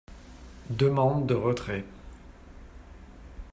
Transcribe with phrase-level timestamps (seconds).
[0.71, 1.85] Demande de retrait.